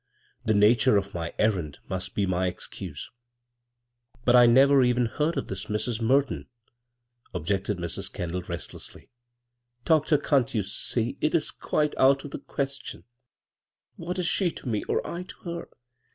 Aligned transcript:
The 0.43 0.55
nature 0.55 0.97
of 0.97 1.13
my 1.13 1.31
errand 1.37 1.77
must 1.87 2.15
be 2.15 2.25
my 2.25 2.49
stcuse."" 2.49 3.11
But 4.25 4.35
I 4.35 4.47
never 4.47 4.81
even 4.83 5.05
heard 5.05 5.37
of 5.37 5.45
this 5.45 5.65
Mrs. 5.65 6.01
Mer 6.01 6.23
on," 6.25 6.47
objected 7.35 7.77
Mrs. 7.77 8.11
Kendall, 8.11 8.41
restiessly.' 8.41 9.09
Doctor, 9.85 10.17
can't 10.17 10.55
you 10.55 10.63
see? 10.63 11.19
It 11.21 11.35
is 11.35 11.51
quite 11.51 11.95
out 11.99 12.25
of 12.25 12.31
he 12.33 12.39
question 12.39 13.03
1 13.97 14.07
What 14.07 14.17
is 14.17 14.27
she 14.27 14.49
to 14.49 14.67
me 14.67 14.83
or 14.85 15.05
I 15.05 15.21
o 15.21 15.43
her? 15.45 15.69